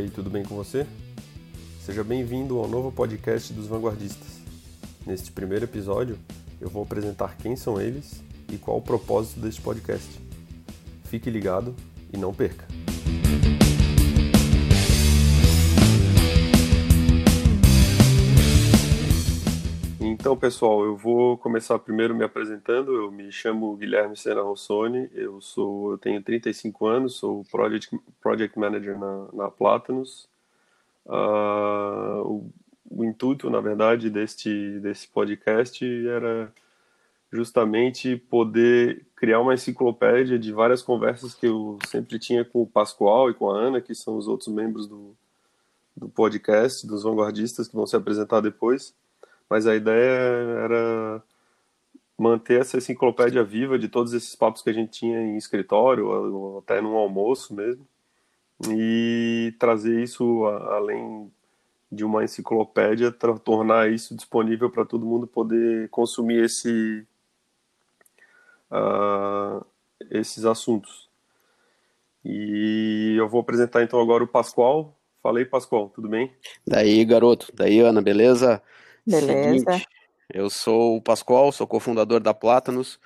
aí, 0.00 0.10
tudo 0.10 0.30
bem 0.30 0.42
com 0.42 0.56
você? 0.56 0.86
Seja 1.84 2.02
bem-vindo 2.02 2.58
ao 2.58 2.66
novo 2.66 2.90
podcast 2.90 3.52
dos 3.52 3.66
Vanguardistas. 3.66 4.40
Neste 5.06 5.30
primeiro 5.30 5.66
episódio, 5.66 6.18
eu 6.60 6.70
vou 6.70 6.82
apresentar 6.82 7.36
quem 7.36 7.54
são 7.54 7.80
eles 7.80 8.22
e 8.50 8.56
qual 8.56 8.78
o 8.78 8.82
propósito 8.82 9.40
deste 9.40 9.60
podcast. 9.60 10.08
Fique 11.04 11.28
ligado 11.28 11.74
e 12.12 12.16
não 12.16 12.32
perca! 12.32 12.89
Então, 20.20 20.36
pessoal, 20.36 20.84
eu 20.84 20.94
vou 20.94 21.38
começar 21.38 21.78
primeiro 21.78 22.14
me 22.14 22.22
apresentando. 22.22 22.94
Eu 22.94 23.10
me 23.10 23.32
chamo 23.32 23.74
Guilherme 23.74 24.14
Sena 24.14 24.42
Rossoni, 24.42 25.08
eu 25.14 25.40
sou, 25.40 25.92
eu 25.92 25.98
tenho 25.98 26.22
35 26.22 26.86
anos, 26.86 27.14
sou 27.14 27.42
Project, 27.50 27.98
project 28.20 28.58
Manager 28.58 28.98
na, 28.98 29.28
na 29.32 29.50
Platanus. 29.50 30.28
Uh, 31.06 32.20
o, 32.22 32.52
o, 32.90 33.02
intuito, 33.02 33.48
na 33.48 33.62
verdade, 33.62 34.10
deste, 34.10 34.78
desse 34.80 35.08
podcast 35.08 35.86
era 36.06 36.52
justamente 37.32 38.14
poder 38.14 39.06
criar 39.16 39.40
uma 39.40 39.54
enciclopédia 39.54 40.38
de 40.38 40.52
várias 40.52 40.82
conversas 40.82 41.34
que 41.34 41.46
eu 41.46 41.78
sempre 41.88 42.18
tinha 42.18 42.44
com 42.44 42.60
o 42.60 42.66
Pascoal 42.66 43.30
e 43.30 43.34
com 43.34 43.50
a 43.50 43.58
Ana, 43.58 43.80
que 43.80 43.94
são 43.94 44.18
os 44.18 44.28
outros 44.28 44.48
membros 44.48 44.86
do, 44.86 45.16
do 45.96 46.10
podcast, 46.10 46.86
dos 46.86 47.04
vanguardistas 47.04 47.66
que 47.66 47.74
vão 47.74 47.86
se 47.86 47.96
apresentar 47.96 48.42
depois 48.42 48.94
mas 49.50 49.66
a 49.66 49.74
ideia 49.74 50.62
era 50.64 51.22
manter 52.16 52.60
essa 52.60 52.76
enciclopédia 52.76 53.42
viva 53.42 53.76
de 53.76 53.88
todos 53.88 54.12
esses 54.12 54.36
papos 54.36 54.62
que 54.62 54.70
a 54.70 54.72
gente 54.72 54.92
tinha 54.92 55.20
em 55.20 55.36
escritório, 55.36 56.58
até 56.58 56.80
num 56.80 56.96
almoço 56.96 57.52
mesmo, 57.52 57.84
e 58.68 59.52
trazer 59.58 60.00
isso 60.00 60.46
além 60.46 61.32
de 61.90 62.04
uma 62.04 62.22
enciclopédia, 62.22 63.10
tornar 63.10 63.90
isso 63.90 64.14
disponível 64.14 64.70
para 64.70 64.84
todo 64.84 65.04
mundo 65.04 65.26
poder 65.26 65.88
consumir 65.88 66.44
esse, 66.44 67.04
uh, 68.70 69.64
esses 70.10 70.44
assuntos. 70.44 71.08
E 72.24 73.16
eu 73.18 73.28
vou 73.28 73.40
apresentar 73.40 73.82
então 73.82 74.00
agora 74.00 74.22
o 74.22 74.28
Pascoal. 74.28 74.94
Falei, 75.22 75.44
Pascoal, 75.44 75.88
tudo 75.88 76.08
bem? 76.08 76.30
Daí, 76.66 77.04
garoto. 77.04 77.50
Daí, 77.52 77.80
Ana, 77.80 78.00
beleza? 78.00 78.62
Beleza. 79.06 79.72
Seguinte, 79.72 79.86
eu 80.32 80.48
sou 80.48 80.96
o 80.96 81.02
Pascoal, 81.02 81.50
sou 81.52 81.66
cofundador 81.66 82.20
da 82.20 82.32
Plátanos. 82.32 82.98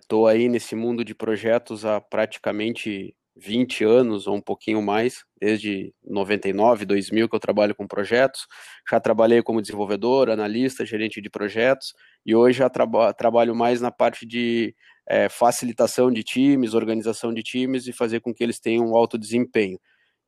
Estou 0.00 0.28
é, 0.28 0.32
aí 0.32 0.48
nesse 0.48 0.74
mundo 0.74 1.04
de 1.04 1.14
projetos 1.14 1.84
há 1.84 2.00
praticamente 2.00 3.14
20 3.36 3.84
anos 3.84 4.26
ou 4.26 4.36
um 4.36 4.40
pouquinho 4.40 4.82
mais, 4.82 5.24
desde 5.40 5.92
99, 6.04 6.84
2000 6.84 7.28
que 7.28 7.34
eu 7.34 7.40
trabalho 7.40 7.74
com 7.74 7.86
projetos. 7.86 8.46
Já 8.88 9.00
trabalhei 9.00 9.42
como 9.42 9.62
desenvolvedor, 9.62 10.30
analista, 10.30 10.84
gerente 10.84 11.20
de 11.20 11.30
projetos 11.30 11.94
e 12.24 12.34
hoje 12.34 12.58
já 12.58 12.68
traba 12.68 13.12
trabalho 13.12 13.54
mais 13.54 13.80
na 13.80 13.90
parte 13.90 14.26
de 14.26 14.74
é, 15.08 15.28
facilitação 15.28 16.10
de 16.10 16.22
times, 16.22 16.74
organização 16.74 17.32
de 17.32 17.42
times 17.42 17.86
e 17.86 17.92
fazer 17.92 18.20
com 18.20 18.32
que 18.32 18.44
eles 18.44 18.60
tenham 18.60 18.86
um 18.86 18.94
alto 18.94 19.18
desempenho. 19.18 19.78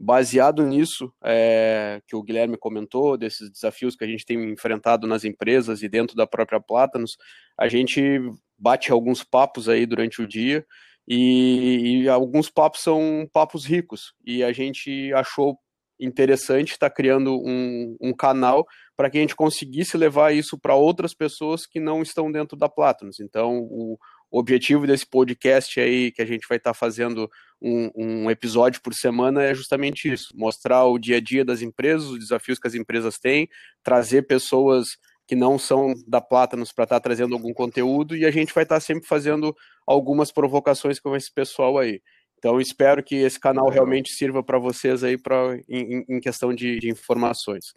Baseado 0.05 0.67
nisso, 0.67 1.15
é, 1.23 2.03
que 2.09 2.17
o 2.17 2.23
Guilherme 2.25 2.57
comentou, 2.57 3.17
desses 3.17 3.49
desafios 3.49 3.95
que 3.95 4.03
a 4.03 4.07
gente 4.09 4.27
tem 4.27 4.51
enfrentado 4.51 5.07
nas 5.07 5.23
empresas 5.23 5.81
e 5.81 5.89
dentro 5.89 6.17
da 6.17 6.27
própria 6.27 6.61
Plátanos, 6.61 7.13
a 7.57 7.69
gente 7.69 8.19
bate 8.59 8.91
alguns 8.91 9.23
papos 9.23 9.69
aí 9.69 9.87
durante 9.87 10.21
o 10.21 10.27
dia 10.27 10.67
e, 11.07 12.03
e 12.03 12.09
alguns 12.09 12.51
papos 12.51 12.81
são 12.81 13.29
papos 13.33 13.65
ricos 13.65 14.13
e 14.27 14.43
a 14.43 14.53
gente 14.53 15.13
achou 15.13 15.57
interessante 16.01 16.73
estar 16.73 16.91
tá 16.91 16.95
criando 16.97 17.41
um, 17.41 17.97
um 18.01 18.13
canal 18.13 18.67
para 18.97 19.09
que 19.09 19.19
a 19.19 19.21
gente 19.21 19.37
conseguisse 19.37 19.97
levar 19.97 20.35
isso 20.35 20.59
para 20.59 20.75
outras 20.75 21.15
pessoas 21.15 21.65
que 21.65 21.79
não 21.79 22.03
estão 22.03 22.33
dentro 22.33 22.57
da 22.57 22.69
Plátanos. 22.69 23.21
Então, 23.21 23.61
o, 23.71 23.97
o 24.29 24.39
objetivo 24.41 24.85
desse 24.85 25.07
podcast 25.07 25.79
aí, 25.79 26.11
que 26.11 26.23
a 26.23 26.27
gente 26.27 26.45
vai 26.49 26.59
estar 26.59 26.73
tá 26.73 26.75
fazendo 26.75 27.31
um, 27.63 27.91
um, 27.95 28.31
episódio 28.31 28.81
por 28.83 28.93
semana, 28.93 29.43
é 29.43 29.55
justamente 29.55 30.13
isso: 30.13 30.29
mostrar 30.35 30.85
o 30.87 30.99
dia 30.99 31.19
a 31.19 31.21
dia 31.21 31.45
das 31.45 31.63
empresas, 31.63 32.09
os 32.09 32.19
desafios 32.19 32.59
que 32.59 32.67
as 32.67 32.75
empresas 32.75 33.19
têm, 33.19 33.49
trazer 33.83 34.23
pessoas 34.27 34.99
que 35.27 35.37
não 35.37 35.59
são 35.59 35.95
da 36.07 36.21
Plátanos 36.21 36.73
para 36.73 36.85
estar 36.85 36.97
tá 36.97 37.01
trazendo 37.01 37.35
algum 37.35 37.55
conteúdo 37.55 38.17
e 38.17 38.25
a 38.25 38.31
gente 38.31 38.53
vai 38.53 38.65
estar 38.65 38.77
tá 38.77 38.81
sempre 38.81 39.07
fazendo 39.07 39.57
algumas 39.87 40.33
provocações 40.33 40.99
com 40.99 41.15
esse 41.15 41.33
pessoal 41.33 41.79
aí. 41.79 42.03
Então, 42.37 42.61
espero 42.61 43.05
que 43.05 43.15
esse 43.15 43.39
canal 43.39 43.69
realmente 43.69 44.11
sirva 44.11 44.43
para 44.43 44.59
vocês 44.59 45.05
aí 45.05 45.17
pra, 45.17 45.57
em, 45.69 46.05
em 46.09 46.21
questão 46.21 46.53
de, 46.53 46.81
de 46.81 46.91
informações. 46.91 47.73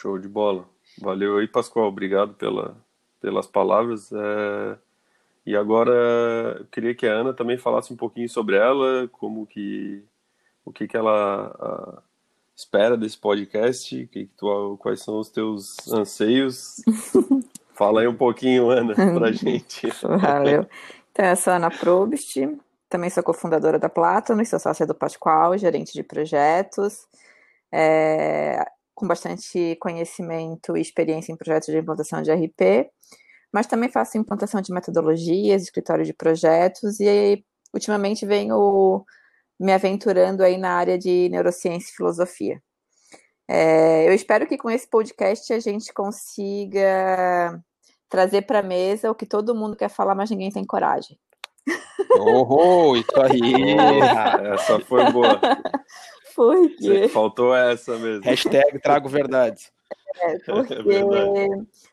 Show 0.00 0.18
de 0.18 0.28
bola. 0.28 0.68
Valeu 1.00 1.38
aí, 1.38 1.46
Pascoal. 1.46 1.86
Obrigado 1.86 2.34
pela, 2.34 2.76
pelas 3.20 3.46
palavras. 3.46 4.10
É... 4.12 4.78
E 5.46 5.56
agora 5.56 6.56
eu 6.60 6.66
queria 6.66 6.94
que 6.94 7.06
a 7.06 7.12
Ana 7.12 7.34
também 7.34 7.58
falasse 7.58 7.92
um 7.92 7.96
pouquinho 7.96 8.28
sobre 8.28 8.56
ela, 8.56 9.08
como 9.08 9.46
que 9.46 10.02
o 10.64 10.72
que 10.72 10.88
que 10.88 10.96
ela 10.96 12.02
espera 12.56 12.96
desse 12.96 13.18
podcast, 13.18 14.06
que, 14.06 14.26
que 14.26 14.32
tu, 14.36 14.78
quais 14.80 15.02
são 15.02 15.18
os 15.18 15.28
teus 15.28 15.76
anseios. 15.92 16.76
Fala 17.74 18.00
aí 18.00 18.06
um 18.06 18.16
pouquinho, 18.16 18.70
Ana, 18.70 18.94
pra 18.94 19.30
gente. 19.32 19.88
Valeu. 20.02 20.66
Então, 21.10 21.26
eu 21.26 21.36
sou 21.36 21.52
a 21.52 21.56
Ana 21.56 21.70
Probst, 21.70 22.36
também 22.88 23.10
sou 23.10 23.22
cofundadora 23.22 23.78
da 23.78 23.88
Plátano 23.88 24.40
e 24.40 24.46
sou 24.46 24.58
sócia 24.58 24.86
do 24.86 24.94
Pascoal, 24.94 25.58
gerente 25.58 25.92
de 25.92 26.02
projetos, 26.04 27.06
é, 27.72 28.64
com 28.94 29.06
bastante 29.06 29.76
conhecimento 29.80 30.76
e 30.76 30.80
experiência 30.80 31.32
em 31.32 31.36
projetos 31.36 31.68
de 31.68 31.78
implantação 31.78 32.22
de 32.22 32.32
RP 32.32 32.88
mas 33.54 33.68
também 33.68 33.88
faço 33.88 34.18
implantação 34.18 34.60
de 34.60 34.72
metodologias, 34.72 35.62
escritório 35.62 36.04
de 36.04 36.12
projetos 36.12 36.98
e 36.98 37.44
ultimamente 37.72 38.26
venho 38.26 39.04
me 39.60 39.72
aventurando 39.72 40.42
aí 40.42 40.58
na 40.58 40.72
área 40.72 40.98
de 40.98 41.28
neurociência 41.28 41.88
e 41.88 41.96
filosofia. 41.96 42.60
É, 43.46 44.08
eu 44.08 44.12
espero 44.12 44.44
que 44.48 44.58
com 44.58 44.68
esse 44.68 44.90
podcast 44.90 45.52
a 45.52 45.60
gente 45.60 45.92
consiga 45.92 47.62
trazer 48.08 48.42
para 48.42 48.58
a 48.58 48.62
mesa 48.62 49.08
o 49.08 49.14
que 49.14 49.24
todo 49.24 49.54
mundo 49.54 49.76
quer 49.76 49.88
falar, 49.88 50.16
mas 50.16 50.30
ninguém 50.30 50.50
tem 50.50 50.64
coragem. 50.64 51.16
Oh, 52.18 52.96
isso 52.96 53.20
aí! 53.20 53.76
essa 54.52 54.80
foi 54.80 55.12
boa. 55.12 55.40
Foi 56.34 56.70
que... 56.70 57.06
Faltou 57.06 57.54
essa 57.54 57.96
mesmo. 57.98 58.24
Hashtag 58.24 58.80
trago 58.80 59.08
verdades. 59.08 59.70
É, 60.20 60.38
porque 60.38 60.74
é 60.74 61.46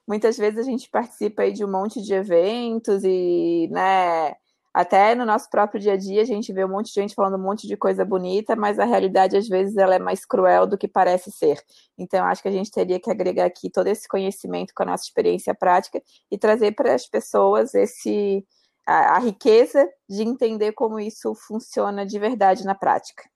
muitas 0.07 0.37
vezes 0.37 0.59
a 0.59 0.63
gente 0.63 0.89
participa 0.89 1.41
aí 1.41 1.51
de 1.51 1.65
um 1.65 1.71
monte 1.71 2.01
de 2.01 2.13
eventos 2.13 3.03
e, 3.03 3.67
né, 3.71 4.35
até 4.73 5.15
no 5.15 5.25
nosso 5.25 5.49
próprio 5.49 5.81
dia 5.81 5.93
a 5.93 5.97
dia 5.97 6.21
a 6.21 6.25
gente 6.25 6.53
vê 6.53 6.63
um 6.63 6.69
monte 6.69 6.87
de 6.87 7.01
gente 7.01 7.15
falando 7.15 7.35
um 7.35 7.43
monte 7.43 7.67
de 7.67 7.75
coisa 7.75 8.05
bonita, 8.05 8.55
mas 8.55 8.79
a 8.79 8.85
realidade 8.85 9.35
às 9.35 9.47
vezes 9.47 9.75
ela 9.75 9.95
é 9.95 9.99
mais 9.99 10.25
cruel 10.25 10.65
do 10.65 10.77
que 10.77 10.87
parece 10.87 11.31
ser. 11.31 11.61
Então 11.97 12.25
acho 12.25 12.41
que 12.41 12.47
a 12.47 12.51
gente 12.51 12.71
teria 12.71 12.99
que 12.99 13.11
agregar 13.11 13.45
aqui 13.45 13.69
todo 13.69 13.87
esse 13.87 14.07
conhecimento 14.07 14.73
com 14.75 14.83
a 14.83 14.85
nossa 14.85 15.03
experiência 15.03 15.53
prática 15.53 16.01
e 16.31 16.37
trazer 16.37 16.73
para 16.73 16.93
as 16.93 17.05
pessoas 17.07 17.73
esse 17.73 18.45
a, 18.85 19.17
a 19.17 19.19
riqueza 19.19 19.87
de 20.09 20.23
entender 20.23 20.71
como 20.73 20.99
isso 20.99 21.33
funciona 21.35 22.05
de 22.05 22.17
verdade 22.19 22.63
na 22.65 22.75
prática. 22.75 23.30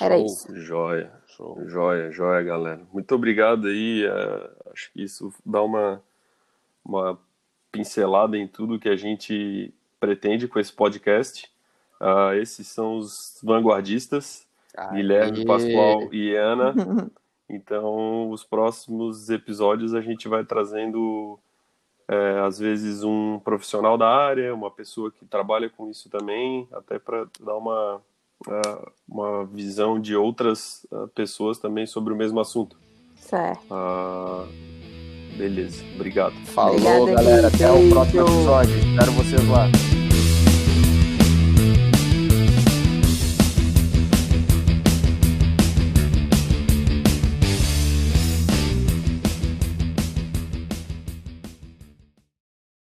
Era 0.00 0.16
Show, 0.16 0.26
isso. 0.26 0.56
Joia. 0.56 1.12
Show. 1.26 1.68
Joia, 1.68 2.10
joia, 2.10 2.42
galera. 2.42 2.80
Muito 2.92 3.14
obrigado 3.14 3.68
aí. 3.68 4.06
Uh, 4.06 4.70
acho 4.72 4.92
que 4.92 5.02
isso 5.02 5.32
dá 5.44 5.62
uma, 5.62 6.02
uma 6.84 7.18
pincelada 7.72 8.36
em 8.36 8.46
tudo 8.46 8.78
que 8.78 8.88
a 8.88 8.96
gente 8.96 9.72
pretende 9.98 10.48
com 10.48 10.58
esse 10.58 10.72
podcast. 10.72 11.50
Uh, 12.00 12.34
esses 12.40 12.66
são 12.66 12.96
os 12.96 13.38
vanguardistas, 13.42 14.46
Aê. 14.76 14.96
Guilherme, 14.96 15.44
Pascoal 15.44 16.12
e 16.12 16.34
Ana. 16.34 16.74
Então, 17.52 18.30
os 18.30 18.44
próximos 18.44 19.28
episódios 19.28 19.92
a 19.92 20.00
gente 20.00 20.28
vai 20.28 20.44
trazendo, 20.44 21.36
é, 22.06 22.38
às 22.46 22.60
vezes, 22.60 23.02
um 23.02 23.40
profissional 23.40 23.98
da 23.98 24.06
área, 24.06 24.54
uma 24.54 24.70
pessoa 24.70 25.10
que 25.10 25.26
trabalha 25.26 25.68
com 25.68 25.90
isso 25.90 26.08
também, 26.08 26.68
até 26.70 26.96
para 26.96 27.26
dar 27.40 27.56
uma 27.56 28.00
uh, 28.46 28.90
uma 29.08 29.44
visão 29.46 30.00
de 30.00 30.14
outras 30.16 30.86
uh, 30.90 31.08
pessoas 31.08 31.58
também 31.58 31.86
sobre 31.86 32.12
o 32.12 32.16
mesmo 32.16 32.40
assunto. 32.40 32.76
Certo. 33.16 33.62
Uh, 33.70 34.46
beleza, 35.36 35.84
obrigado. 35.94 36.34
Falou, 36.46 36.74
Obrigada, 36.76 37.22
galera. 37.22 37.48
Até 37.48 37.70
o 37.70 37.88
próximo 37.88 38.20
episódio. 38.22 38.78
Espero 38.78 39.12
vocês 39.12 39.48
lá. 39.48 39.89